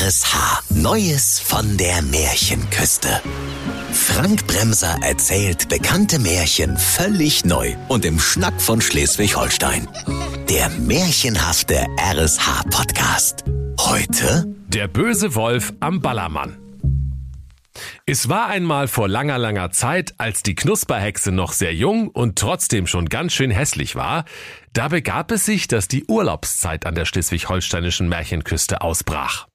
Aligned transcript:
RSH. 0.00 0.62
Neues 0.70 1.38
von 1.38 1.76
der 1.76 2.02
Märchenküste. 2.02 3.20
Frank 3.92 4.44
Bremser 4.48 4.98
erzählt 5.02 5.68
bekannte 5.68 6.18
Märchen 6.18 6.76
völlig 6.76 7.44
neu 7.44 7.76
und 7.86 8.04
im 8.04 8.18
Schnack 8.18 8.60
von 8.60 8.80
Schleswig-Holstein. 8.80 9.86
Der 10.48 10.68
märchenhafte 10.70 11.86
RSH-Podcast. 11.96 13.44
Heute 13.78 14.52
Der 14.66 14.88
böse 14.88 15.36
Wolf 15.36 15.72
am 15.78 16.00
Ballermann. 16.00 16.58
Es 18.04 18.28
war 18.28 18.46
einmal 18.48 18.88
vor 18.88 19.08
langer, 19.08 19.38
langer 19.38 19.70
Zeit, 19.70 20.14
als 20.18 20.42
die 20.42 20.56
Knusperhexe 20.56 21.30
noch 21.30 21.52
sehr 21.52 21.72
jung 21.72 22.08
und 22.08 22.36
trotzdem 22.36 22.88
schon 22.88 23.08
ganz 23.08 23.32
schön 23.32 23.52
hässlich 23.52 23.94
war, 23.94 24.24
da 24.72 24.88
begab 24.88 25.30
es 25.30 25.44
sich, 25.44 25.68
dass 25.68 25.86
die 25.86 26.04
Urlaubszeit 26.06 26.84
an 26.84 26.96
der 26.96 27.04
schleswig-holsteinischen 27.04 28.08
Märchenküste 28.08 28.80
ausbrach. 28.80 29.46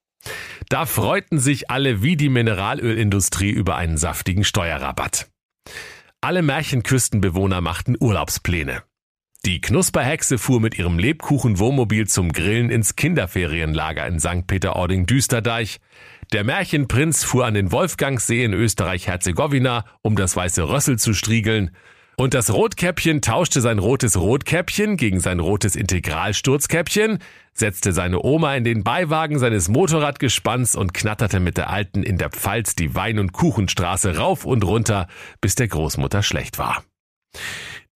Da 0.69 0.85
freuten 0.85 1.39
sich 1.39 1.69
alle 1.69 2.03
wie 2.03 2.15
die 2.15 2.29
Mineralölindustrie 2.29 3.49
über 3.49 3.75
einen 3.75 3.97
saftigen 3.97 4.43
Steuerrabatt. 4.43 5.29
Alle 6.21 6.41
Märchenküstenbewohner 6.41 7.61
machten 7.61 7.95
Urlaubspläne. 7.99 8.83
Die 9.45 9.61
Knusperhexe 9.61 10.37
fuhr 10.37 10.59
mit 10.59 10.77
ihrem 10.77 10.99
Lebkuchen-Wohnmobil 10.99 12.07
zum 12.07 12.33
Grillen 12.33 12.69
ins 12.69 12.97
Kinderferienlager 12.97 14.05
in 14.05 14.19
St. 14.19 14.45
Peter-Ording-Düsterdeich. 14.45 15.79
Der 16.33 16.43
Märchenprinz 16.43 17.23
fuhr 17.23 17.45
an 17.45 17.53
den 17.53 17.71
Wolfgangsee 17.71 18.43
in 18.43 18.53
Österreich-Herzegowina, 18.53 19.85
um 20.01 20.17
das 20.17 20.35
weiße 20.35 20.67
Rössel 20.67 20.99
zu 20.99 21.13
striegeln. 21.13 21.71
Und 22.19 22.33
das 22.33 22.51
Rotkäppchen 22.51 23.21
tauschte 23.21 23.61
sein 23.61 23.79
rotes 23.79 24.19
Rotkäppchen 24.19 24.97
gegen 24.97 25.21
sein 25.21 25.39
rotes 25.39 25.77
Integralsturzkäppchen, 25.77 27.19
setzte 27.53 27.93
seine 27.93 28.21
Oma 28.21 28.55
in 28.55 28.65
den 28.65 28.83
Beiwagen 28.83 29.39
seines 29.39 29.69
Motorradgespanns 29.69 30.75
und 30.75 30.93
knatterte 30.93 31.39
mit 31.39 31.55
der 31.55 31.69
Alten 31.69 32.03
in 32.03 32.17
der 32.17 32.29
Pfalz 32.29 32.75
die 32.75 32.93
Wein- 32.93 33.19
und 33.19 33.31
Kuchenstraße 33.31 34.17
rauf 34.17 34.43
und 34.43 34.65
runter, 34.65 35.07
bis 35.39 35.55
der 35.55 35.69
Großmutter 35.69 36.21
schlecht 36.21 36.59
war. 36.59 36.83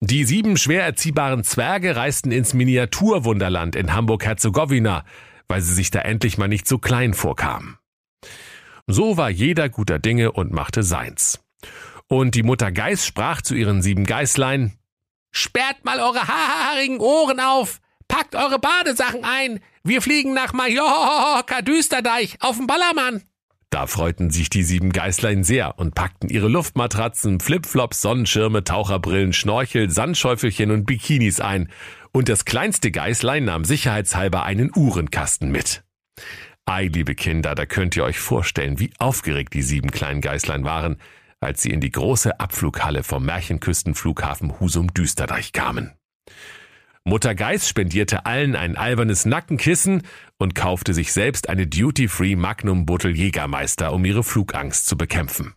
Die 0.00 0.24
sieben 0.24 0.56
schwer 0.56 0.84
erziehbaren 0.84 1.44
Zwerge 1.44 1.94
reisten 1.94 2.32
ins 2.32 2.54
Miniaturwunderland 2.54 3.76
in 3.76 3.92
Hamburg-Herzegowina, 3.92 5.04
weil 5.48 5.60
sie 5.60 5.74
sich 5.74 5.90
da 5.90 6.00
endlich 6.00 6.38
mal 6.38 6.48
nicht 6.48 6.66
so 6.66 6.78
klein 6.78 7.12
vorkamen. 7.12 7.76
So 8.86 9.18
war 9.18 9.28
jeder 9.28 9.68
guter 9.68 9.98
Dinge 9.98 10.32
und 10.32 10.50
machte 10.50 10.82
seins. 10.82 11.43
Und 12.08 12.34
die 12.34 12.42
Mutter 12.42 12.70
Geiß 12.70 13.06
sprach 13.06 13.42
zu 13.42 13.54
ihren 13.54 13.82
sieben 13.82 14.04
Geißlein, 14.04 14.72
Sperrt 15.30 15.84
mal 15.84 15.98
eure 15.98 16.28
haarigen 16.28 17.00
Ohren 17.00 17.40
auf, 17.40 17.80
packt 18.06 18.36
eure 18.36 18.60
Badesachen 18.60 19.24
ein, 19.24 19.60
wir 19.82 20.00
fliegen 20.00 20.32
nach 20.32 20.52
Mallorca 20.52 21.60
Düsterdeich 21.60 22.36
auf 22.40 22.56
den 22.56 22.68
Ballermann. 22.68 23.22
Da 23.70 23.88
freuten 23.88 24.30
sich 24.30 24.48
die 24.48 24.62
sieben 24.62 24.92
Geißlein 24.92 25.42
sehr 25.42 25.80
und 25.80 25.96
packten 25.96 26.28
ihre 26.28 26.46
Luftmatratzen, 26.46 27.40
Flipflops, 27.40 28.00
Sonnenschirme, 28.00 28.62
Taucherbrillen, 28.62 29.32
Schnorchel, 29.32 29.90
Sandschäufelchen 29.90 30.70
und 30.70 30.84
Bikinis 30.84 31.40
ein, 31.40 31.68
und 32.12 32.28
das 32.28 32.44
kleinste 32.44 32.92
Geißlein 32.92 33.44
nahm 33.44 33.64
sicherheitshalber 33.64 34.44
einen 34.44 34.70
Uhrenkasten 34.72 35.50
mit. 35.50 35.82
Ei, 36.64 36.86
liebe 36.86 37.16
Kinder, 37.16 37.56
da 37.56 37.66
könnt 37.66 37.96
ihr 37.96 38.04
euch 38.04 38.20
vorstellen, 38.20 38.78
wie 38.78 38.92
aufgeregt 38.98 39.52
die 39.52 39.62
sieben 39.62 39.90
kleinen 39.90 40.20
Geißlein 40.20 40.64
waren, 40.64 40.98
als 41.44 41.62
sie 41.62 41.70
in 41.70 41.80
die 41.80 41.90
große 41.90 42.40
Abflughalle 42.40 43.02
vom 43.02 43.24
Märchenküstenflughafen 43.24 44.58
Husum-Düsterdeich 44.60 45.52
kamen. 45.52 45.92
Mutter 47.04 47.34
Geiß 47.34 47.68
spendierte 47.68 48.24
allen 48.24 48.56
ein 48.56 48.76
albernes 48.76 49.26
Nackenkissen 49.26 50.02
und 50.38 50.54
kaufte 50.54 50.94
sich 50.94 51.12
selbst 51.12 51.50
eine 51.50 51.66
Duty-Free 51.66 52.34
Magnum 52.34 52.86
Bottle 52.86 53.10
Jägermeister, 53.10 53.92
um 53.92 54.04
ihre 54.06 54.24
Flugangst 54.24 54.86
zu 54.86 54.96
bekämpfen. 54.96 55.54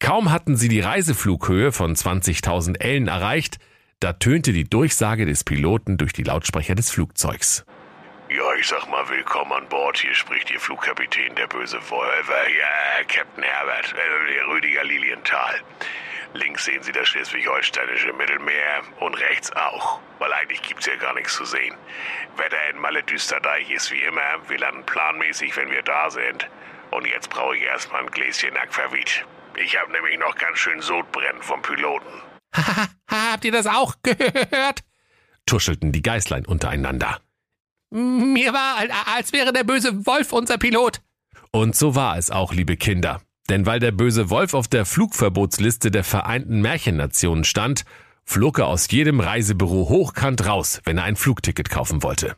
Kaum 0.00 0.30
hatten 0.30 0.56
sie 0.56 0.68
die 0.68 0.80
Reiseflughöhe 0.80 1.72
von 1.72 1.94
20.000 1.94 2.80
Ellen 2.80 3.08
erreicht, 3.08 3.58
da 4.00 4.14
tönte 4.14 4.52
die 4.52 4.64
Durchsage 4.64 5.26
des 5.26 5.44
Piloten 5.44 5.98
durch 5.98 6.12
die 6.12 6.24
Lautsprecher 6.24 6.74
des 6.74 6.90
Flugzeugs. 6.90 7.64
Ich 8.62 8.68
sag 8.68 8.88
mal 8.88 9.08
willkommen 9.08 9.50
an 9.50 9.68
Bord. 9.68 9.98
Hier 9.98 10.14
spricht 10.14 10.48
Ihr 10.52 10.60
Flugkapitän, 10.60 11.34
der 11.34 11.48
böse 11.48 11.80
Wolf. 11.90 12.28
Äh, 12.28 12.58
Ja, 12.60 13.04
Captain 13.08 13.42
Herbert, 13.42 13.92
äh, 13.92 14.40
Rüdiger 14.52 14.84
Lilienthal. 14.84 15.60
Links 16.34 16.66
sehen 16.66 16.80
Sie 16.80 16.92
das 16.92 17.08
schleswig-holsteinische 17.08 18.12
Mittelmeer 18.12 18.82
und 19.00 19.14
rechts 19.14 19.50
auch. 19.50 19.98
Weil 20.20 20.32
eigentlich 20.32 20.62
gibt's 20.62 20.84
hier 20.84 20.96
gar 20.96 21.12
nichts 21.14 21.34
zu 21.34 21.44
sehen. 21.44 21.74
Wetter 22.36 22.70
in 22.70 22.78
Malle 22.78 23.02
Düsterdeich 23.02 23.68
ist 23.68 23.90
wie 23.90 24.04
immer. 24.04 24.20
Wir 24.46 24.58
landen 24.60 24.86
planmäßig, 24.86 25.56
wenn 25.56 25.72
wir 25.72 25.82
da 25.82 26.08
sind. 26.10 26.48
Und 26.92 27.04
jetzt 27.08 27.30
brauche 27.30 27.56
ich 27.56 27.64
erstmal 27.64 28.02
ein 28.02 28.10
Gläschen 28.12 28.56
Aquavit. 28.56 29.26
Ich 29.56 29.76
habe 29.76 29.90
nämlich 29.90 30.20
noch 30.20 30.36
ganz 30.36 30.60
schön 30.60 30.80
Sodbrennen 30.80 31.42
vom 31.42 31.62
Piloten. 31.62 32.22
Habt 33.10 33.44
ihr 33.44 33.50
das 33.50 33.66
auch 33.66 33.96
gehört? 34.04 34.84
tuschelten 35.46 35.90
die 35.90 36.02
Geißlein 36.02 36.46
untereinander. 36.46 37.20
Mir 37.92 38.54
war, 38.54 38.76
als 39.14 39.34
wäre 39.34 39.52
der 39.52 39.64
böse 39.64 40.06
Wolf 40.06 40.32
unser 40.32 40.56
Pilot. 40.56 41.02
Und 41.50 41.76
so 41.76 41.94
war 41.94 42.16
es 42.16 42.30
auch, 42.30 42.54
liebe 42.54 42.78
Kinder. 42.78 43.20
Denn 43.50 43.66
weil 43.66 43.80
der 43.80 43.92
böse 43.92 44.30
Wolf 44.30 44.54
auf 44.54 44.66
der 44.66 44.86
Flugverbotsliste 44.86 45.90
der 45.90 46.02
Vereinten 46.02 46.62
Märchennationen 46.62 47.44
stand, 47.44 47.84
flog 48.24 48.60
er 48.60 48.68
aus 48.68 48.90
jedem 48.90 49.20
Reisebüro 49.20 49.90
hochkant 49.90 50.46
raus, 50.46 50.80
wenn 50.84 50.96
er 50.96 51.04
ein 51.04 51.16
Flugticket 51.16 51.68
kaufen 51.68 52.02
wollte. 52.02 52.36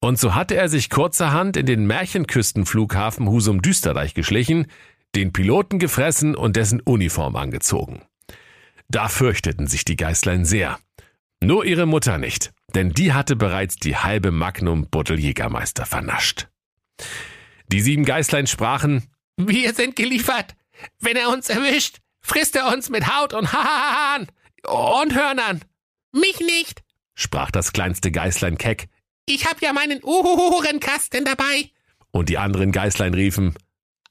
Und 0.00 0.18
so 0.18 0.34
hatte 0.34 0.56
er 0.56 0.70
sich 0.70 0.88
kurzerhand 0.88 1.58
in 1.58 1.66
den 1.66 1.86
Märchenküstenflughafen 1.86 3.28
Husum-Düsterdeich 3.28 4.14
geschlichen, 4.14 4.68
den 5.14 5.34
Piloten 5.34 5.78
gefressen 5.78 6.34
und 6.34 6.56
dessen 6.56 6.80
Uniform 6.80 7.36
angezogen. 7.36 8.02
Da 8.88 9.08
fürchteten 9.08 9.66
sich 9.66 9.84
die 9.84 9.96
Geißlein 9.96 10.46
sehr. 10.46 10.78
Nur 11.42 11.66
ihre 11.66 11.84
Mutter 11.84 12.16
nicht, 12.16 12.52
denn 12.74 12.90
die 12.90 13.12
hatte 13.12 13.36
bereits 13.36 13.76
die 13.76 13.96
halbe 13.96 14.30
Magnum 14.30 14.88
Bottle 14.90 15.16
Jägermeister 15.16 15.86
vernascht. 15.86 16.48
Die 17.68 17.80
sieben 17.80 18.04
Geißlein 18.04 18.46
sprachen, 18.46 19.10
wir 19.36 19.74
sind 19.74 19.96
geliefert. 19.96 20.54
Wenn 20.98 21.16
er 21.16 21.30
uns 21.30 21.48
erwischt, 21.48 21.98
frisst 22.20 22.56
er 22.56 22.72
uns 22.72 22.90
mit 22.90 23.06
Haut 23.06 23.32
und 23.32 23.52
Haaren 23.52 24.28
und 24.66 25.14
Hörnern. 25.14 25.60
Mich 26.12 26.40
nicht, 26.40 26.82
sprach 27.14 27.50
das 27.50 27.72
kleinste 27.72 28.10
Geißlein 28.10 28.58
keck. 28.58 28.88
Ich 29.26 29.46
hab 29.46 29.60
ja 29.60 29.72
meinen 29.72 30.02
Uhrenkasten 30.02 31.24
dabei. 31.24 31.70
Und 32.10 32.28
die 32.28 32.38
anderen 32.38 32.72
Geißlein 32.72 33.14
riefen, 33.14 33.54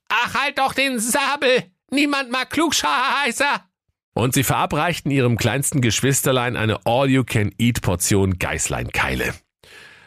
Ach, 0.09 0.35
halt 0.35 0.59
doch 0.59 0.73
den 0.73 0.99
Sabel! 0.99 1.71
Niemand 1.89 2.31
mag 2.31 2.49
Klugscheißer! 2.49 3.65
Und 4.15 4.33
sie 4.33 4.43
verabreichten 4.43 5.11
ihrem 5.11 5.37
kleinsten 5.37 5.81
Geschwisterlein 5.81 6.55
eine 6.55 6.85
All-You-Can-Eat-Portion 6.85 8.39
Geißleinkeile. 8.39 9.35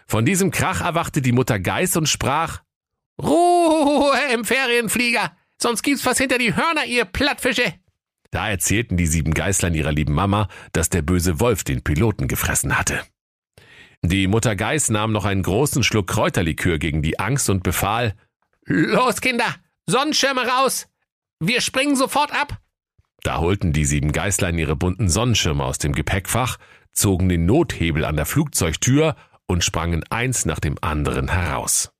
Von 0.06 0.24
diesem 0.24 0.50
Krach 0.50 0.80
erwachte 0.80 1.20
die 1.20 1.32
Mutter 1.32 1.60
Geiß 1.60 1.96
und 1.96 2.08
sprach, 2.08 2.62
Ruhe 3.22 4.16
im 4.32 4.46
Ferienflieger, 4.46 5.36
sonst 5.60 5.82
gibt's 5.82 6.06
was 6.06 6.16
hinter 6.16 6.38
die 6.38 6.56
Hörner, 6.56 6.86
ihr 6.86 7.04
Plattfische. 7.04 7.74
Da 8.30 8.48
erzählten 8.48 8.96
die 8.96 9.06
sieben 9.06 9.34
Geißlein 9.34 9.74
ihrer 9.74 9.92
lieben 9.92 10.14
Mama, 10.14 10.48
dass 10.72 10.88
der 10.88 11.02
böse 11.02 11.38
Wolf 11.38 11.62
den 11.64 11.82
Piloten 11.82 12.28
gefressen 12.28 12.78
hatte. 12.78 13.02
Die 14.02 14.26
Mutter 14.26 14.56
Geiß 14.56 14.88
nahm 14.88 15.12
noch 15.12 15.26
einen 15.26 15.42
großen 15.42 15.82
Schluck 15.82 16.06
Kräuterlikör 16.06 16.78
gegen 16.78 17.02
die 17.02 17.18
Angst 17.18 17.50
und 17.50 17.62
befahl, 17.62 18.14
Los, 18.64 19.20
Kinder, 19.20 19.54
Sonnenschirme 19.86 20.46
raus! 20.46 20.88
Wir 21.40 21.60
springen 21.60 21.96
sofort 21.96 22.32
ab! 22.32 22.58
Da 23.22 23.38
holten 23.38 23.72
die 23.72 23.84
sieben 23.84 24.12
Geißlein 24.12 24.58
ihre 24.58 24.76
bunten 24.76 25.08
Sonnenschirme 25.08 25.64
aus 25.64 25.78
dem 25.78 25.92
Gepäckfach, 25.92 26.58
zogen 26.92 27.28
den 27.28 27.46
Nothebel 27.46 28.04
an 28.04 28.16
der 28.16 28.26
Flugzeugtür 28.26 29.16
und 29.46 29.64
sprangen 29.64 30.04
eins 30.10 30.44
nach 30.44 30.60
dem 30.60 30.76
anderen 30.80 31.28
heraus. 31.28 31.90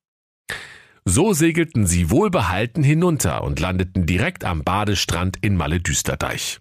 So 1.04 1.32
segelten 1.32 1.86
sie 1.86 2.10
wohlbehalten 2.10 2.82
hinunter 2.82 3.42
und 3.42 3.60
landeten 3.60 4.04
direkt 4.04 4.44
am 4.44 4.62
Badestrand 4.62 5.38
in 5.40 5.56
Malle-Düsterdeich. 5.56 6.58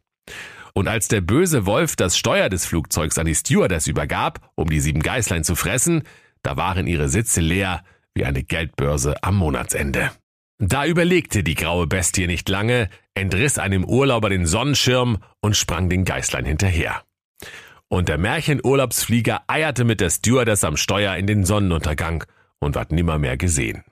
Und 0.74 0.88
als 0.88 1.08
der 1.08 1.22
böse 1.22 1.66
Wolf 1.66 1.96
das 1.96 2.18
Steuer 2.18 2.50
des 2.50 2.66
Flugzeugs 2.66 3.18
an 3.18 3.26
die 3.26 3.36
Stewardess 3.36 3.88
übergab, 3.88 4.52
um 4.56 4.70
die 4.70 4.80
sieben 4.80 5.02
Geißlein 5.02 5.44
zu 5.44 5.56
fressen, 5.56 6.04
da 6.44 6.56
waren 6.56 6.88
ihre 6.88 7.10
Sitze 7.10 7.42
leer 7.42 7.84
wie 8.14 8.26
eine 8.26 8.44
Geldbörse 8.44 9.22
am 9.22 9.36
Monatsende. 9.36 10.12
Da 10.60 10.86
überlegte 10.86 11.44
die 11.44 11.56
graue 11.56 11.86
Bestie 11.86 12.28
nicht 12.28 12.48
lange, 12.48 12.90
entriss 13.18 13.58
einem 13.58 13.84
Urlauber 13.84 14.30
den 14.30 14.46
Sonnenschirm 14.46 15.18
und 15.42 15.58
sprang 15.58 15.90
den 15.90 16.06
Geißlein 16.06 16.46
hinterher. 16.46 17.02
Und 17.90 18.10
der 18.10 18.18
Märchenurlaubsflieger 18.18 19.42
eierte 19.48 19.86
mit 19.86 20.02
der 20.02 20.10
Stewardess 20.10 20.64
am 20.64 20.78
Steuer 20.78 21.16
in 21.16 21.26
den 21.26 21.44
Sonnenuntergang 21.44 22.26
und 22.60 22.76
ward 22.76 22.92
nimmermehr 22.92 23.38
gesehen. 23.38 23.84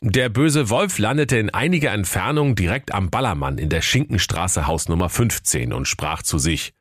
Der 0.00 0.28
böse 0.28 0.70
Wolf 0.70 0.98
landete 0.98 1.38
in 1.38 1.50
einiger 1.50 1.90
Entfernung 1.90 2.54
direkt 2.54 2.94
am 2.94 3.10
Ballermann 3.10 3.58
in 3.58 3.68
der 3.68 3.82
Schinkenstraße 3.82 4.66
Haus 4.66 4.88
Nummer 4.88 5.08
15 5.08 5.72
und 5.72 5.88
sprach 5.88 6.22
zu 6.22 6.38
sich, 6.38 6.72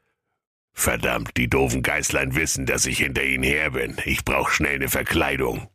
Verdammt, 0.74 1.32
die 1.38 1.50
doofen 1.50 1.82
Geißlein 1.82 2.36
wissen, 2.36 2.68
dass 2.68 2.86
ich 2.86 3.00
hinter 3.00 3.24
ihnen 3.24 3.44
her 3.44 3.72
bin. 3.72 3.98
Ich 4.06 4.24
brauch 4.24 4.50
schnell 4.50 4.76
eine 4.76 4.90
Verkleidung. 4.90 5.68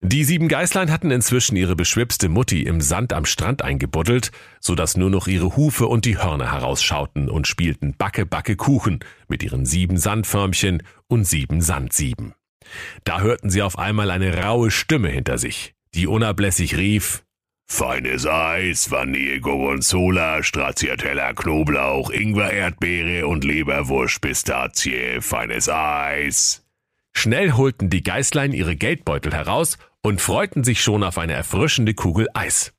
Die 0.00 0.22
sieben 0.22 0.46
Geißlein 0.46 0.92
hatten 0.92 1.10
inzwischen 1.10 1.56
ihre 1.56 1.74
beschwipste 1.74 2.28
Mutti 2.28 2.62
im 2.62 2.80
Sand 2.80 3.12
am 3.12 3.24
Strand 3.24 3.62
eingebuddelt, 3.62 4.30
so 4.60 4.76
dass 4.76 4.96
nur 4.96 5.10
noch 5.10 5.26
ihre 5.26 5.56
Hufe 5.56 5.88
und 5.88 6.04
die 6.04 6.18
Hörner 6.18 6.52
herausschauten 6.52 7.28
und 7.28 7.48
spielten 7.48 7.96
Backe, 7.96 8.24
Backe 8.24 8.54
Kuchen 8.54 9.00
mit 9.26 9.42
ihren 9.42 9.66
sieben 9.66 9.96
Sandförmchen 9.96 10.84
und 11.08 11.24
sieben 11.24 11.60
Sandsieben. 11.60 12.34
Da 13.02 13.20
hörten 13.20 13.50
sie 13.50 13.62
auf 13.62 13.76
einmal 13.76 14.12
eine 14.12 14.44
raue 14.44 14.70
Stimme 14.70 15.08
hinter 15.08 15.36
sich, 15.36 15.74
die 15.94 16.06
unablässig 16.06 16.76
rief, 16.76 17.24
Feines 17.70 18.26
Eis, 18.26 18.90
Vanille, 18.90 19.40
Gorgonzola, 19.40 20.42
Stracciatella, 20.42 21.34
Knoblauch, 21.34 22.08
Ingwer, 22.10 22.50
Erdbeere 22.50 23.26
und 23.26 23.44
Leberwurst, 23.44 24.22
Pistazie, 24.22 25.20
feines 25.20 25.68
Eis. 25.68 26.64
Schnell 27.12 27.52
holten 27.52 27.90
die 27.90 28.02
Geißlein 28.02 28.52
ihre 28.52 28.76
Geldbeutel 28.76 29.34
heraus 29.34 29.76
und 30.02 30.20
freuten 30.20 30.64
sich 30.64 30.82
schon 30.82 31.02
auf 31.02 31.18
eine 31.18 31.34
erfrischende 31.34 31.94
Kugel 31.94 32.28
Eis. 32.34 32.72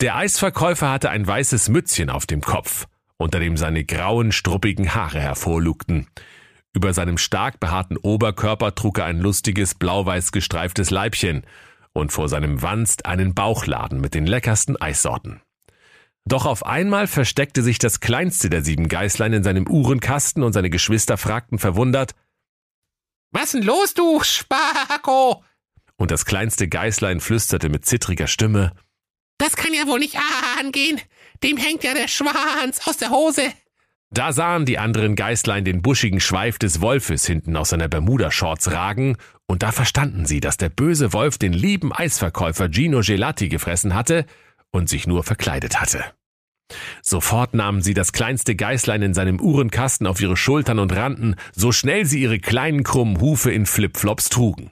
Der 0.00 0.16
Eisverkäufer 0.16 0.90
hatte 0.90 1.10
ein 1.10 1.26
weißes 1.26 1.68
Mützchen 1.68 2.10
auf 2.10 2.26
dem 2.26 2.40
Kopf, 2.40 2.86
unter 3.16 3.40
dem 3.40 3.56
seine 3.56 3.84
grauen, 3.84 4.32
struppigen 4.32 4.94
Haare 4.94 5.20
hervorlugten. 5.20 6.06
Über 6.74 6.92
seinem 6.92 7.16
stark 7.16 7.58
behaarten 7.58 7.96
Oberkörper 7.96 8.74
trug 8.74 8.98
er 8.98 9.06
ein 9.06 9.20
lustiges, 9.20 9.74
blau-weiß 9.74 10.32
gestreiftes 10.32 10.90
Leibchen 10.90 11.46
und 11.94 12.12
vor 12.12 12.28
seinem 12.28 12.60
Wanst 12.60 13.06
einen 13.06 13.34
Bauchladen 13.34 14.00
mit 14.00 14.14
den 14.14 14.26
leckersten 14.26 14.80
Eissorten. 14.80 15.40
Doch 16.28 16.44
auf 16.44 16.66
einmal 16.66 17.06
versteckte 17.06 17.62
sich 17.62 17.78
das 17.78 18.00
kleinste 18.00 18.50
der 18.50 18.62
sieben 18.62 18.88
Geißlein 18.88 19.32
in 19.32 19.44
seinem 19.44 19.66
Uhrenkasten 19.68 20.42
und 20.42 20.52
seine 20.52 20.70
Geschwister 20.70 21.16
fragten 21.16 21.58
verwundert, 21.58 22.14
Was 23.32 23.52
denn 23.52 23.62
los, 23.62 23.94
du 23.94 24.20
Spako? 24.22 25.42
Und 25.96 26.10
das 26.10 26.24
kleinste 26.24 26.68
Geißlein 26.68 27.20
flüsterte 27.20 27.68
mit 27.68 27.86
zittriger 27.86 28.26
Stimme, 28.26 28.72
Das 29.38 29.56
kann 29.56 29.74
ja 29.74 29.86
wohl 29.86 29.98
nicht 29.98 30.16
angehen. 30.60 31.00
Dem 31.42 31.56
hängt 31.56 31.84
ja 31.84 31.94
der 31.94 32.08
Schwanz 32.08 32.86
aus 32.86 32.96
der 32.96 33.10
Hose. 33.10 33.42
Da 34.10 34.32
sahen 34.32 34.64
die 34.64 34.78
anderen 34.78 35.16
Geißlein 35.16 35.64
den 35.64 35.82
buschigen 35.82 36.20
Schweif 36.20 36.58
des 36.58 36.80
Wolfes 36.80 37.26
hinten 37.26 37.56
aus 37.56 37.70
seiner 37.70 37.88
Bermuda-Shorts 37.88 38.70
ragen, 38.70 39.16
und 39.46 39.62
da 39.62 39.72
verstanden 39.72 40.26
sie, 40.26 40.40
dass 40.40 40.56
der 40.56 40.68
böse 40.70 41.12
Wolf 41.12 41.38
den 41.38 41.52
lieben 41.52 41.92
Eisverkäufer 41.92 42.68
Gino 42.70 43.00
Gelati 43.00 43.48
gefressen 43.48 43.94
hatte 43.94 44.24
und 44.70 44.88
sich 44.88 45.06
nur 45.06 45.22
verkleidet 45.22 45.80
hatte. 45.80 46.04
Sofort 47.02 47.54
nahmen 47.54 47.82
sie 47.82 47.94
das 47.94 48.12
kleinste 48.12 48.56
Geißlein 48.56 49.02
in 49.02 49.14
seinem 49.14 49.40
Uhrenkasten 49.40 50.06
auf 50.06 50.20
ihre 50.20 50.36
Schultern 50.36 50.78
und 50.78 50.94
rannten, 50.94 51.36
so 51.52 51.70
schnell 51.70 52.06
sie 52.06 52.20
ihre 52.20 52.38
kleinen 52.40 52.82
krummen 52.82 53.20
Hufe 53.20 53.52
in 53.52 53.66
Flipflops 53.66 54.28
trugen. 54.28 54.70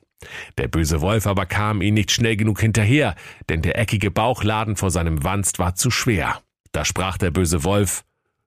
Der 0.59 0.69
böse 0.69 1.01
Wolf 1.01 1.27
aber 1.27 1.47
kam 1.47 1.83
ihnen 1.83 1.95
nicht 1.95 2.13
schnell 2.13 2.37
genug 2.37 2.61
hinterher, 2.61 3.15
denn 3.49 3.63
der 3.63 3.79
eckige 3.79 4.11
Bauchladen 4.11 4.77
vor 4.77 4.91
seinem 4.91 5.25
Wanst 5.25 5.59
war 5.59 5.75
zu 5.75 5.91
schwer. 5.91 6.41
Da 6.73 6.85
sprach 6.85 7.19
der 7.19 7.31
böse 7.31 7.65
Wolf, 7.65 8.05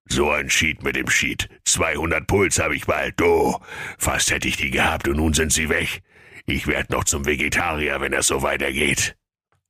So 0.10 0.30
ein 0.32 0.50
Schied 0.50 0.84
mit 0.84 0.96
dem 0.96 1.10
Schied. 1.10 1.50
200 1.66 2.28
Puls 2.28 2.60
habe 2.60 2.76
ich 2.76 2.86
bald, 2.86 3.20
du. 3.20 3.58
Fast 3.98 4.32
hätte 4.32 4.48
ich 4.48 4.58
die 4.58 4.72
gehabt 4.72 5.08
und 5.08 5.18
nun 5.18 5.34
sind 5.34 5.52
sie 5.52 5.70
weg. 5.70 6.02
Ich 6.46 6.66
werd 6.68 6.92
noch 6.92 7.04
zum 7.04 7.26
Vegetarier, 7.26 8.00
wenn 8.00 8.14
das 8.14 8.28
so 8.28 8.42
weitergeht. 8.42 9.18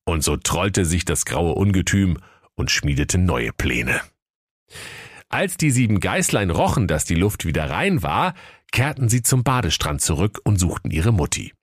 Und 0.06 0.24
so 0.24 0.38
trollte 0.38 0.86
sich 0.86 1.06
das 1.06 1.26
graue 1.26 1.54
Ungetüm 1.54 2.20
und 2.56 2.70
schmiedete 2.72 3.18
neue 3.18 3.52
Pläne. 3.52 4.02
Als 5.30 5.58
die 5.58 5.72
sieben 5.72 6.00
Geißlein 6.00 6.52
rochen, 6.52 6.88
dass 6.88 7.04
die 7.04 7.16
Luft 7.16 7.46
wieder 7.46 7.70
rein 7.70 8.04
war, 8.04 8.34
kehrten 8.72 9.10
sie 9.10 9.22
zum 9.22 9.44
Badestrand 9.44 10.02
zurück 10.02 10.40
und 10.44 10.58
suchten 10.60 10.92
ihre 10.92 11.12
Mutti. 11.12 11.54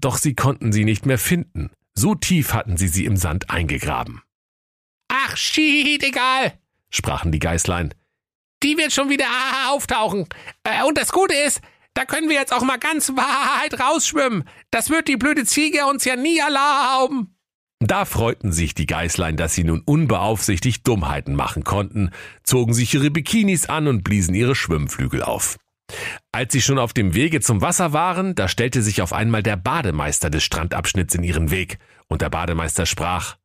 Doch 0.00 0.18
sie 0.18 0.34
konnten 0.34 0.72
sie 0.72 0.84
nicht 0.84 1.06
mehr 1.06 1.18
finden. 1.18 1.70
So 1.94 2.14
tief 2.14 2.54
hatten 2.54 2.76
sie 2.76 2.88
sie 2.88 3.04
im 3.04 3.16
Sand 3.16 3.50
eingegraben. 3.50 4.22
Ach, 5.08 5.36
shit, 5.36 6.02
egal, 6.02 6.52
sprachen 6.90 7.32
die 7.32 7.38
Geißlein. 7.38 7.94
Die 8.62 8.76
wird 8.76 8.92
schon 8.92 9.08
wieder 9.08 9.26
auftauchen. 9.70 10.26
Äh, 10.64 10.84
und 10.84 10.98
das 10.98 11.12
Gute 11.12 11.34
ist, 11.34 11.60
da 11.94 12.04
können 12.04 12.28
wir 12.28 12.36
jetzt 12.36 12.52
auch 12.52 12.62
mal 12.62 12.78
ganz 12.78 13.10
weit 13.10 13.80
rausschwimmen. 13.80 14.44
Das 14.70 14.90
wird 14.90 15.08
die 15.08 15.16
blöde 15.16 15.44
Ziege 15.44 15.86
uns 15.86 16.04
ja 16.04 16.16
nie 16.16 16.38
erlauben. 16.38 17.36
Da 17.80 18.04
freuten 18.04 18.52
sich 18.52 18.74
die 18.74 18.84
Geißlein, 18.84 19.38
dass 19.38 19.54
sie 19.54 19.64
nun 19.64 19.80
unbeaufsichtigt 19.80 20.86
Dummheiten 20.86 21.34
machen 21.34 21.64
konnten, 21.64 22.10
zogen 22.44 22.74
sich 22.74 22.92
ihre 22.92 23.10
Bikinis 23.10 23.66
an 23.66 23.88
und 23.88 24.04
bliesen 24.04 24.34
ihre 24.34 24.54
Schwimmflügel 24.54 25.22
auf. 25.22 25.56
Als 26.32 26.52
sie 26.52 26.62
schon 26.62 26.78
auf 26.78 26.92
dem 26.92 27.14
Wege 27.14 27.40
zum 27.40 27.60
Wasser 27.60 27.92
waren, 27.92 28.34
da 28.34 28.48
stellte 28.48 28.82
sich 28.82 29.02
auf 29.02 29.12
einmal 29.12 29.42
der 29.42 29.56
Bademeister 29.56 30.30
des 30.30 30.44
Strandabschnitts 30.44 31.14
in 31.14 31.24
ihren 31.24 31.50
Weg, 31.50 31.78
und 32.08 32.22
der 32.22 32.30
Bademeister 32.30 32.86
sprach 32.86 33.36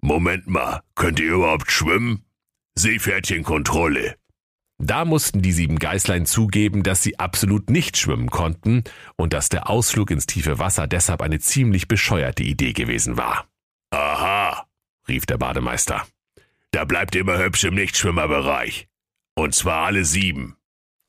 Moment 0.00 0.48
mal, 0.48 0.82
könnt 0.94 1.20
ihr 1.20 1.32
überhaupt 1.32 1.70
schwimmen? 1.70 2.24
Seepferdchenkontrolle. 2.74 4.16
Da 4.78 5.04
mussten 5.04 5.42
die 5.42 5.52
sieben 5.52 5.78
Geißlein 5.78 6.26
zugeben, 6.26 6.82
dass 6.82 7.02
sie 7.02 7.20
absolut 7.20 7.70
nicht 7.70 7.96
schwimmen 7.96 8.30
konnten 8.30 8.82
und 9.16 9.32
dass 9.32 9.48
der 9.48 9.70
Ausflug 9.70 10.10
ins 10.10 10.26
tiefe 10.26 10.58
Wasser 10.58 10.88
deshalb 10.88 11.22
eine 11.22 11.38
ziemlich 11.38 11.86
bescheuerte 11.86 12.42
Idee 12.42 12.72
gewesen 12.72 13.16
war. 13.16 13.46
Aha, 13.90 14.66
rief 15.06 15.24
der 15.24 15.38
Bademeister. 15.38 16.04
Da 16.72 16.84
bleibt 16.84 17.14
immer 17.14 17.38
hübsch 17.38 17.62
im 17.62 17.74
Nichtschwimmerbereich. 17.74 18.88
Und 19.36 19.54
zwar 19.54 19.84
alle 19.84 20.04
sieben. 20.04 20.56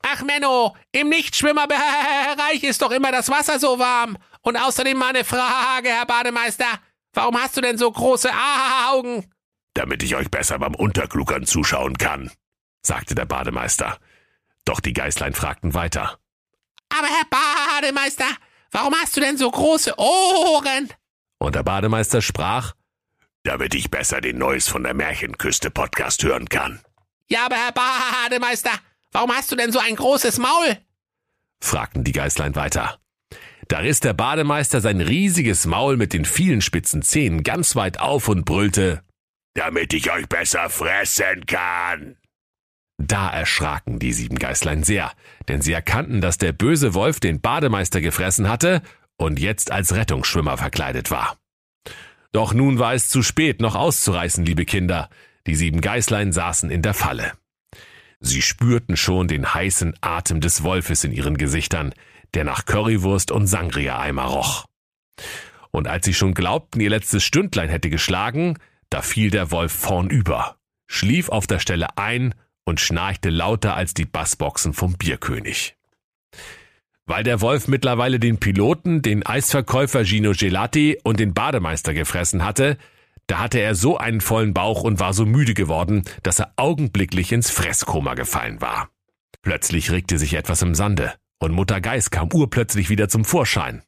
Ach, 0.06 0.22
Menno, 0.22 0.76
im 0.92 1.08
Nichtschwimmerbereich 1.08 2.62
ist 2.62 2.82
doch 2.82 2.90
immer 2.90 3.10
das 3.10 3.30
Wasser 3.30 3.58
so 3.58 3.78
warm. 3.78 4.18
Und 4.42 4.56
außerdem 4.56 4.98
mal 4.98 5.08
eine 5.08 5.24
Frage, 5.24 5.88
Herr 5.88 6.04
Bademeister. 6.04 6.66
Warum 7.14 7.40
hast 7.40 7.56
du 7.56 7.62
denn 7.62 7.78
so 7.78 7.90
große 7.90 8.30
Augen? 8.90 9.32
Damit 9.72 10.02
ich 10.02 10.14
euch 10.14 10.30
besser 10.30 10.58
beim 10.58 10.74
Untergluckern 10.74 11.46
zuschauen 11.46 11.96
kann, 11.96 12.30
sagte 12.82 13.14
der 13.14 13.24
Bademeister. 13.24 13.98
Doch 14.66 14.80
die 14.80 14.92
Geißlein 14.92 15.32
fragten 15.32 15.72
weiter. 15.72 16.18
Aber 16.90 17.08
Herr 17.08 17.80
Bademeister, 17.80 18.28
warum 18.72 18.94
hast 18.94 19.16
du 19.16 19.20
denn 19.20 19.38
so 19.38 19.50
große 19.50 19.98
Ohren? 19.98 20.92
Und 21.38 21.54
der 21.54 21.62
Bademeister 21.62 22.20
sprach, 22.20 22.74
damit 23.42 23.74
ich 23.74 23.90
besser 23.90 24.20
den 24.20 24.36
Neues 24.36 24.68
von 24.68 24.82
der 24.82 24.94
Märchenküste 24.94 25.70
Podcast 25.70 26.22
hören 26.22 26.48
kann. 26.48 26.82
Ja, 27.28 27.46
aber 27.46 27.56
Herr 27.56 27.72
Bademeister, 27.72 28.72
warum 29.14 29.32
hast 29.32 29.50
du 29.50 29.56
denn 29.56 29.72
so 29.72 29.78
ein 29.78 29.96
großes 29.96 30.38
Maul? 30.38 30.76
fragten 31.62 32.04
die 32.04 32.12
Geißlein 32.12 32.54
weiter. 32.54 32.98
Da 33.68 33.78
riss 33.78 34.00
der 34.00 34.12
Bademeister 34.12 34.82
sein 34.82 35.00
riesiges 35.00 35.64
Maul 35.64 35.96
mit 35.96 36.12
den 36.12 36.26
vielen 36.26 36.60
spitzen 36.60 37.00
Zähnen 37.00 37.42
ganz 37.42 37.74
weit 37.76 37.98
auf 37.98 38.28
und 38.28 38.44
brüllte, 38.44 39.02
damit 39.54 39.94
ich 39.94 40.12
euch 40.12 40.28
besser 40.28 40.68
fressen 40.68 41.46
kann. 41.46 42.16
Da 42.98 43.30
erschraken 43.30 43.98
die 43.98 44.12
sieben 44.12 44.38
Geißlein 44.38 44.82
sehr, 44.82 45.12
denn 45.48 45.62
sie 45.62 45.72
erkannten, 45.72 46.20
dass 46.20 46.38
der 46.38 46.52
böse 46.52 46.94
Wolf 46.94 47.20
den 47.20 47.40
Bademeister 47.40 48.00
gefressen 48.00 48.48
hatte 48.48 48.82
und 49.16 49.40
jetzt 49.40 49.70
als 49.70 49.94
Rettungsschwimmer 49.94 50.58
verkleidet 50.58 51.10
war. 51.10 51.38
Doch 52.32 52.52
nun 52.52 52.78
war 52.78 52.94
es 52.94 53.08
zu 53.08 53.22
spät, 53.22 53.60
noch 53.60 53.74
auszureißen, 53.74 54.44
liebe 54.44 54.64
Kinder. 54.64 55.08
Die 55.46 55.54
sieben 55.54 55.80
Geißlein 55.80 56.32
saßen 56.32 56.70
in 56.70 56.82
der 56.82 56.94
Falle. 56.94 57.32
Sie 58.26 58.40
spürten 58.40 58.96
schon 58.96 59.28
den 59.28 59.52
heißen 59.52 59.96
Atem 60.00 60.40
des 60.40 60.62
Wolfes 60.62 61.04
in 61.04 61.12
ihren 61.12 61.36
Gesichtern, 61.36 61.92
der 62.32 62.44
nach 62.44 62.64
Currywurst 62.64 63.30
und 63.30 63.46
Sangria-Eimer 63.46 64.24
roch. 64.24 64.64
Und 65.70 65.88
als 65.88 66.06
sie 66.06 66.14
schon 66.14 66.32
glaubten, 66.32 66.80
ihr 66.80 66.88
letztes 66.88 67.22
Stündlein 67.22 67.68
hätte 67.68 67.90
geschlagen, 67.90 68.58
da 68.88 69.02
fiel 69.02 69.30
der 69.30 69.50
Wolf 69.50 69.72
vornüber, 69.72 70.56
schlief 70.86 71.28
auf 71.28 71.46
der 71.46 71.58
Stelle 71.58 71.98
ein 71.98 72.34
und 72.64 72.80
schnarchte 72.80 73.28
lauter 73.28 73.76
als 73.76 73.92
die 73.92 74.06
Bassboxen 74.06 74.72
vom 74.72 74.94
Bierkönig. 74.94 75.76
Weil 77.04 77.24
der 77.24 77.42
Wolf 77.42 77.68
mittlerweile 77.68 78.18
den 78.18 78.40
Piloten, 78.40 79.02
den 79.02 79.26
Eisverkäufer 79.26 80.06
Gino 80.06 80.32
Gelati 80.32 80.98
und 81.04 81.20
den 81.20 81.34
Bademeister 81.34 81.92
gefressen 81.92 82.42
hatte, 82.42 82.78
da 83.26 83.38
hatte 83.38 83.58
er 83.58 83.74
so 83.74 83.96
einen 83.96 84.20
vollen 84.20 84.54
Bauch 84.54 84.82
und 84.82 85.00
war 85.00 85.14
so 85.14 85.26
müde 85.26 85.54
geworden, 85.54 86.04
dass 86.22 86.38
er 86.38 86.52
augenblicklich 86.56 87.32
ins 87.32 87.50
Fresskoma 87.50 88.14
gefallen 88.14 88.60
war. 88.60 88.90
Plötzlich 89.42 89.90
regte 89.90 90.18
sich 90.18 90.34
etwas 90.34 90.62
im 90.62 90.74
Sande 90.74 91.14
und 91.38 91.52
Mutter 91.52 91.80
Geiß 91.80 92.10
kam 92.10 92.32
urplötzlich 92.32 92.88
wieder 92.88 93.08
zum 93.08 93.24
Vorschein. 93.24 93.82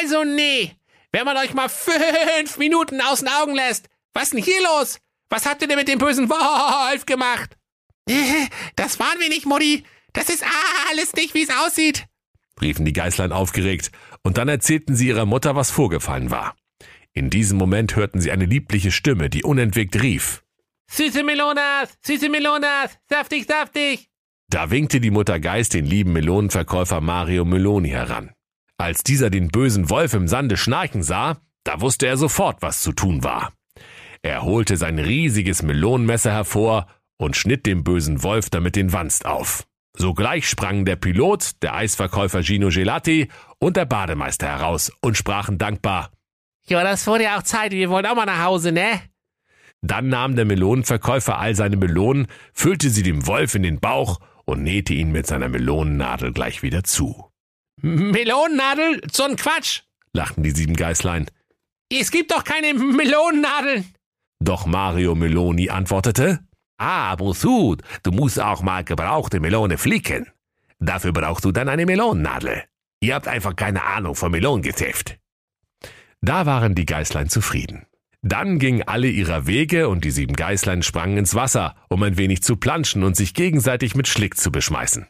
Also 0.00 0.24
nee, 0.24 0.72
wenn 1.12 1.24
man 1.24 1.36
euch 1.36 1.54
mal 1.54 1.68
fünf 1.68 2.58
Minuten 2.58 3.00
aus 3.00 3.20
den 3.20 3.28
Augen 3.28 3.54
lässt, 3.54 3.88
was 4.14 4.30
denn 4.30 4.42
hier 4.42 4.62
los? 4.62 4.98
Was 5.28 5.46
habt 5.46 5.62
ihr 5.62 5.68
denn 5.68 5.78
mit 5.78 5.88
dem 5.88 5.98
bösen 5.98 6.28
Wolf 6.28 7.06
gemacht? 7.06 7.56
Das 8.76 8.98
waren 8.98 9.18
wir 9.18 9.28
nicht, 9.28 9.46
Mutti. 9.46 9.84
Das 10.12 10.28
ist 10.28 10.44
alles 10.90 11.14
nicht, 11.14 11.34
wie 11.34 11.42
es 11.42 11.50
aussieht, 11.50 12.06
riefen 12.60 12.84
die 12.84 12.92
Geißlein 12.92 13.32
aufgeregt, 13.32 13.90
und 14.22 14.38
dann 14.38 14.48
erzählten 14.48 14.94
sie 14.94 15.08
ihrer 15.08 15.26
Mutter, 15.26 15.56
was 15.56 15.70
vorgefallen 15.70 16.30
war. 16.30 16.54
In 17.14 17.30
diesem 17.30 17.58
Moment 17.58 17.96
hörten 17.96 18.20
sie 18.20 18.30
eine 18.30 18.46
liebliche 18.46 18.90
Stimme, 18.90 19.28
die 19.28 19.42
unentwegt 19.42 20.00
rief. 20.02 20.42
Süße 20.90 21.22
Melonas, 21.22 21.96
süße 22.02 22.28
Melonas, 22.28 22.98
saftig, 23.08 23.46
saftig. 23.46 24.08
Da 24.48 24.70
winkte 24.70 25.00
die 25.00 25.10
Mutter 25.10 25.40
Geiß 25.40 25.70
den 25.70 25.86
lieben 25.86 26.12
Melonenverkäufer 26.12 27.00
Mario 27.00 27.44
Meloni 27.44 27.90
heran. 27.90 28.32
Als 28.76 29.02
dieser 29.02 29.30
den 29.30 29.48
bösen 29.48 29.88
Wolf 29.90 30.14
im 30.14 30.28
Sande 30.28 30.56
schnarchen 30.56 31.02
sah, 31.02 31.40
Da 31.64 31.80
wusste 31.80 32.06
er 32.06 32.16
sofort, 32.16 32.60
was 32.60 32.80
zu 32.80 32.92
tun 32.92 33.22
war. 33.22 33.52
Er 34.22 34.42
holte 34.42 34.76
sein 34.76 34.98
riesiges 34.98 35.62
Melonenmesser 35.62 36.32
hervor 36.32 36.86
und 37.18 37.36
schnitt 37.36 37.66
dem 37.66 37.84
bösen 37.84 38.22
Wolf 38.22 38.50
damit 38.50 38.76
den 38.76 38.92
Wanst 38.92 39.26
auf. 39.26 39.64
Sogleich 39.96 40.48
sprangen 40.48 40.84
der 40.84 40.96
Pilot, 40.96 41.62
der 41.62 41.74
Eisverkäufer 41.74 42.42
Gino 42.42 42.68
Gelati 42.68 43.28
und 43.58 43.76
der 43.76 43.84
Bademeister 43.84 44.48
heraus 44.48 44.90
und 45.00 45.16
sprachen 45.16 45.58
dankbar. 45.58 46.10
Ja, 46.66 46.82
das 46.84 47.06
wurde 47.06 47.24
ja 47.24 47.38
auch 47.38 47.42
Zeit, 47.42 47.72
wir 47.72 47.90
wollen 47.90 48.06
auch 48.06 48.14
mal 48.14 48.26
nach 48.26 48.42
Hause, 48.44 48.72
ne? 48.72 49.00
Dann 49.82 50.08
nahm 50.08 50.36
der 50.36 50.44
Melonenverkäufer 50.44 51.38
all 51.38 51.54
seine 51.56 51.76
Melonen, 51.76 52.28
füllte 52.52 52.88
sie 52.88 53.02
dem 53.02 53.26
Wolf 53.26 53.54
in 53.56 53.64
den 53.64 53.80
Bauch 53.80 54.20
und 54.44 54.62
nähte 54.62 54.94
ihn 54.94 55.10
mit 55.10 55.26
seiner 55.26 55.48
Melonennadel 55.48 56.32
gleich 56.32 56.62
wieder 56.62 56.84
zu. 56.84 57.30
Melonennadel? 57.80 59.00
So 59.10 59.24
ein 59.24 59.36
Quatsch, 59.36 59.82
lachten 60.12 60.42
die 60.44 60.50
sieben 60.52 60.76
Geißlein. 60.76 61.26
Es 61.92 62.10
gibt 62.10 62.30
doch 62.30 62.44
keine 62.44 62.74
Melonennadeln. 62.74 63.92
Doch 64.40 64.66
Mario 64.66 65.14
Meloni 65.14 65.68
antwortete, 65.70 66.40
Ah, 66.78 67.14
Busud, 67.16 67.82
du 68.02 68.10
musst 68.10 68.40
auch 68.40 68.62
mal 68.62 68.82
gebrauchte 68.82 69.40
Melone 69.40 69.78
flicken. 69.78 70.26
Dafür 70.78 71.12
brauchst 71.12 71.44
du 71.44 71.52
dann 71.52 71.68
eine 71.68 71.86
Melonennadel. 71.86 72.64
Ihr 73.00 73.14
habt 73.14 73.28
einfach 73.28 73.54
keine 73.54 73.82
Ahnung 73.84 74.14
vom 74.14 74.32
Melonengeschäft. 74.32 75.18
Da 76.22 76.46
waren 76.46 76.76
die 76.76 76.86
Geißlein 76.86 77.28
zufrieden. 77.28 77.86
Dann 78.22 78.60
gingen 78.60 78.84
alle 78.86 79.08
ihrer 79.08 79.48
Wege 79.48 79.88
und 79.88 80.04
die 80.04 80.12
sieben 80.12 80.34
Geißlein 80.34 80.84
sprangen 80.84 81.18
ins 81.18 81.34
Wasser, 81.34 81.74
um 81.88 82.02
ein 82.04 82.16
wenig 82.16 82.44
zu 82.44 82.56
planschen 82.56 83.02
und 83.02 83.16
sich 83.16 83.34
gegenseitig 83.34 83.96
mit 83.96 84.06
Schlick 84.06 84.36
zu 84.36 84.52
beschmeißen. 84.52 85.08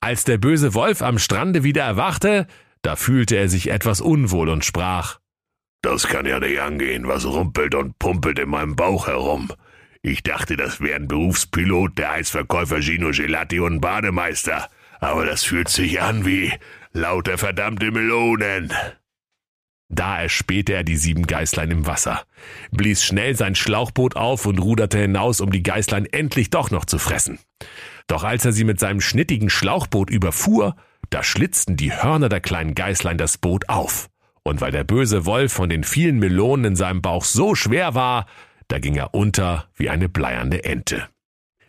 Als 0.00 0.22
der 0.22 0.38
böse 0.38 0.74
Wolf 0.74 1.02
am 1.02 1.18
Strande 1.18 1.64
wieder 1.64 1.82
erwachte, 1.82 2.46
da 2.82 2.94
fühlte 2.94 3.34
er 3.34 3.48
sich 3.48 3.70
etwas 3.70 4.00
unwohl 4.00 4.48
und 4.48 4.64
sprach, 4.64 5.18
Das 5.82 6.06
kann 6.06 6.26
ja 6.26 6.38
nicht 6.38 6.60
angehen, 6.60 7.08
was 7.08 7.26
rumpelt 7.26 7.74
und 7.74 7.98
pumpelt 7.98 8.38
in 8.38 8.50
meinem 8.50 8.76
Bauch 8.76 9.08
herum. 9.08 9.50
Ich 10.02 10.22
dachte, 10.22 10.56
das 10.56 10.80
wären 10.80 11.08
Berufspilot, 11.08 11.98
der 11.98 12.12
Eisverkäufer 12.12 12.80
Gino 12.80 13.10
Gelati 13.10 13.58
und 13.58 13.80
Bademeister, 13.80 14.68
aber 15.00 15.26
das 15.26 15.42
fühlt 15.42 15.68
sich 15.68 16.00
an 16.00 16.24
wie 16.24 16.52
lauter 16.92 17.38
verdammte 17.38 17.90
Melonen. 17.90 18.72
Da 19.94 20.22
erspähte 20.22 20.72
er 20.72 20.84
die 20.84 20.96
sieben 20.96 21.26
Geißlein 21.26 21.70
im 21.70 21.86
Wasser, 21.86 22.22
blies 22.70 23.04
schnell 23.04 23.36
sein 23.36 23.54
Schlauchboot 23.54 24.16
auf 24.16 24.46
und 24.46 24.58
ruderte 24.58 24.98
hinaus, 24.98 25.42
um 25.42 25.52
die 25.52 25.62
Geißlein 25.62 26.06
endlich 26.06 26.48
doch 26.48 26.70
noch 26.70 26.86
zu 26.86 26.98
fressen. 26.98 27.38
Doch 28.06 28.24
als 28.24 28.46
er 28.46 28.52
sie 28.52 28.64
mit 28.64 28.80
seinem 28.80 29.02
schnittigen 29.02 29.50
Schlauchboot 29.50 30.08
überfuhr, 30.08 30.76
da 31.10 31.22
schlitzten 31.22 31.76
die 31.76 31.92
Hörner 31.92 32.30
der 32.30 32.40
kleinen 32.40 32.74
Geißlein 32.74 33.18
das 33.18 33.36
Boot 33.36 33.68
auf. 33.68 34.08
Und 34.42 34.62
weil 34.62 34.72
der 34.72 34.84
böse 34.84 35.26
Wolf 35.26 35.52
von 35.52 35.68
den 35.68 35.84
vielen 35.84 36.18
Melonen 36.18 36.72
in 36.72 36.76
seinem 36.76 37.02
Bauch 37.02 37.24
so 37.24 37.54
schwer 37.54 37.94
war, 37.94 38.26
da 38.68 38.78
ging 38.78 38.94
er 38.94 39.12
unter 39.12 39.68
wie 39.76 39.90
eine 39.90 40.08
bleierne 40.08 40.64
Ente. 40.64 41.06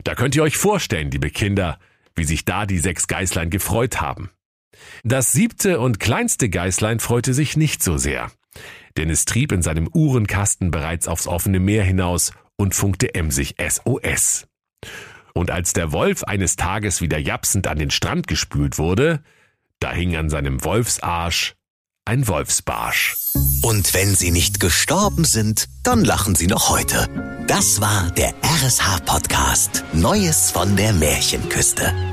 Da 0.05 0.15
könnt 0.15 0.35
ihr 0.37 0.43
euch 0.43 0.55
vorstellen, 0.55 1.11
liebe 1.11 1.29
Kinder, 1.29 1.77
wie 2.15 2.23
sich 2.23 2.45
da 2.45 2.65
die 2.65 2.79
sechs 2.79 3.07
Geißlein 3.07 3.49
gefreut 3.49 3.99
haben. 3.99 4.29
Das 5.03 5.31
siebte 5.31 5.79
und 5.79 5.99
kleinste 5.99 6.49
Geißlein 6.49 6.99
freute 6.99 7.33
sich 7.33 7.57
nicht 7.57 7.83
so 7.83 7.97
sehr, 7.97 8.31
denn 8.97 9.09
es 9.09 9.25
trieb 9.25 9.51
in 9.51 9.61
seinem 9.61 9.87
Uhrenkasten 9.93 10.71
bereits 10.71 11.07
aufs 11.07 11.27
offene 11.27 11.59
Meer 11.59 11.83
hinaus 11.83 12.31
und 12.57 12.75
funkte 12.75 13.15
emsig 13.15 13.55
SOS. 13.59 14.47
Und 15.33 15.49
als 15.49 15.73
der 15.73 15.91
Wolf 15.91 16.23
eines 16.23 16.55
Tages 16.55 17.01
wieder 17.01 17.17
japsend 17.17 17.67
an 17.67 17.79
den 17.79 17.91
Strand 17.91 18.27
gespült 18.27 18.77
wurde, 18.77 19.23
da 19.79 19.91
hing 19.91 20.15
an 20.15 20.29
seinem 20.29 20.63
Wolfsarsch 20.63 21.55
ein 22.05 22.27
Wolfsbarsch. 22.27 23.15
Und 23.61 23.93
wenn 23.93 24.13
sie 24.13 24.31
nicht 24.31 24.59
gestorben 24.59 25.23
sind, 25.23 25.69
dann 25.83 26.03
lachen 26.03 26.35
sie 26.35 26.47
noch 26.47 26.69
heute. 26.69 27.07
Das 27.47 27.81
war 27.81 28.11
der 28.11 28.33
RSH-Podcast 28.43 29.83
Neues 29.93 30.51
von 30.51 30.75
der 30.75 30.93
Märchenküste. 30.93 32.12